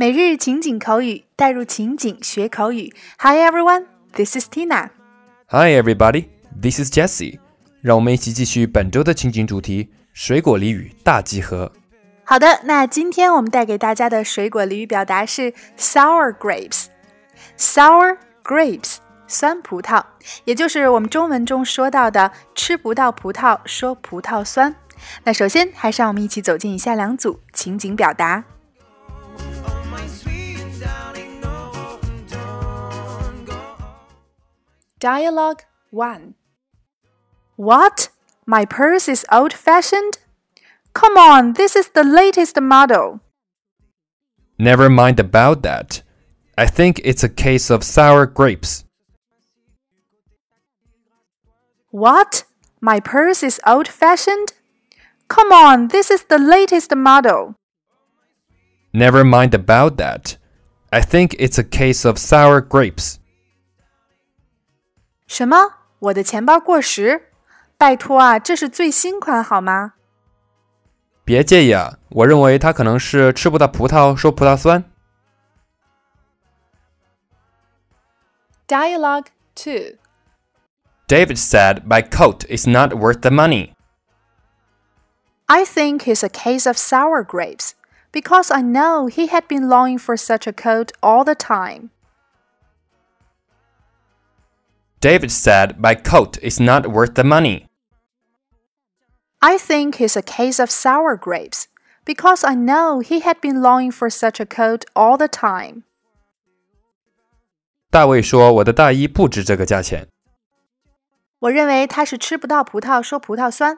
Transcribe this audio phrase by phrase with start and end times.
[0.00, 2.90] 每日情景口语，带入情景学口语。
[3.18, 3.84] Hi everyone,
[4.14, 4.88] this is Tina.
[5.48, 7.38] Hi everybody, this is Jessie.
[7.82, 11.70] 让我们一起继续本周的情景主题——水果俚语大集合。
[12.24, 16.86] 好的，那今天我们带给大家的水果俚语表达是 sour grapes。
[17.58, 20.02] sour grapes，酸葡萄，
[20.46, 24.74] 也就是我们中文中说到的吃不到葡萄说葡萄酸。
[25.24, 28.42] 那首先还是让我们一起走进以下两组情景表达。
[35.00, 36.34] Dialogue 1
[37.56, 38.10] What?
[38.44, 40.18] My purse is old fashioned?
[40.92, 43.20] Come on, this is the latest model.
[44.58, 46.02] Never mind about that.
[46.58, 48.84] I think it's a case of sour grapes.
[51.90, 52.44] What?
[52.82, 54.52] My purse is old fashioned?
[55.28, 57.54] Come on, this is the latest model.
[58.92, 60.36] Never mind about that.
[60.92, 63.19] I think it's a case of sour grapes.
[65.29, 65.75] 什么？
[65.99, 67.29] 我的钱包过时？
[67.77, 69.93] 拜托啊，这是最新款好吗？
[71.23, 74.83] 别介意啊，我认为他可能是吃不到葡萄说葡萄酸。
[78.67, 79.97] Dialogue 2
[81.07, 83.73] David said my coat is not worth the money.
[85.47, 87.73] I think it's a case of sour grapes,
[88.11, 91.91] because I know he had been longing for such a coat all the time.
[94.99, 97.67] David said my coat is not worth the money.
[99.39, 101.65] I think it's a case of sour grapes,
[102.03, 105.83] because I know he had been longing for such a coat all the time.
[107.91, 110.07] 大卫说：“我的大衣不值这个价钱。”
[111.39, 113.77] 我认为他是吃不到葡萄说葡萄酸，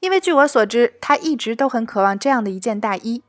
[0.00, 3.22] 因为据我所知，他一直都很渴望这样的一件大衣。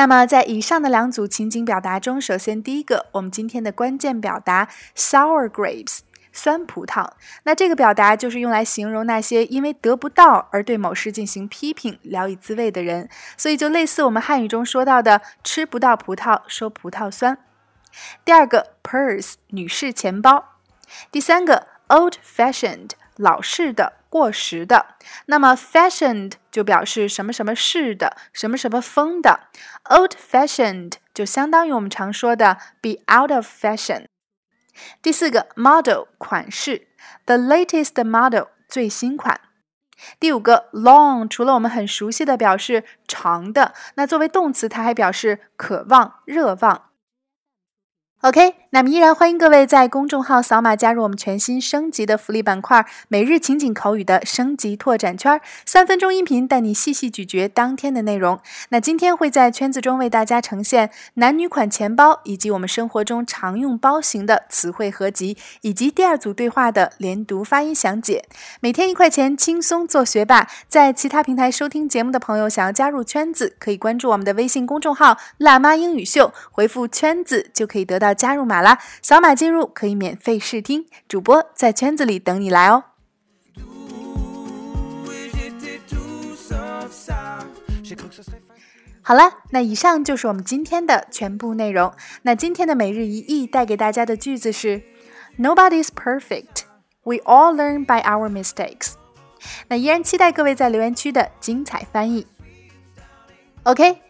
[0.00, 4.66] 那么，在以上的两组情景表达中，首先第一个，我们今天的关键表达
[4.96, 5.98] “sour grapes”
[6.32, 7.06] 酸葡萄。
[7.42, 13.10] 那这个表达就是用来形容那些因为得不到而对某事进行批评、聊以自慰的人。
[13.36, 17.36] 所以，就类似我们汉语中说到的“吃不到葡萄说葡萄酸”。
[18.24, 20.56] 第二个 purse 女士钱包，
[21.12, 24.96] 第三个 old fashioned 老式的、过时的。
[25.26, 29.48] 那么 fashioned 就表示什么什么式的、什么什么风的
[29.84, 34.04] ，old fashioned 就相当于我们常说的 be out of fashion。
[35.00, 36.88] 第四个 model 款式
[37.24, 39.40] ，the latest model 最新款。
[40.18, 46.90] 第五个 long 除了我们很熟悉的表示长的，那作为动词它还表示渴望、热望。
[48.22, 58.38] OK，那么依然欢迎各位在公众号扫码加入我们全新升级的福利板块——每日情景口语的升级拓展圈，三分钟音频带你细细咀嚼当天的内容。
[58.68, 68.24] 那今天会在圈子中为大家呈现男女款钱包以及我们生活中常用包型的词汇合集，以及第二组对话的连读发音详解。
[68.60, 70.46] 每天一块钱，轻松做学霸。
[70.68, 78.14] 在其他平台收听节目的朋友，想要加入圈子，可以关注我们的微信公众号“辣妈英语秀”，回复“圈子”就可以得到。
[78.14, 78.78] 加入码好啦！
[79.00, 82.84] 扫码进入可以免费试听，主播在圈子里等你来哦。
[89.00, 91.94] 好了，那以上就是我们今天的全部内容。
[92.20, 94.82] 那今天的每日一译带给大家的句子是
[95.38, 96.64] ：Nobody's perfect.
[97.02, 98.92] We all learn by our mistakes.
[99.68, 102.26] 那依然期待各位在留言区的精彩翻译。
[103.62, 104.09] OK。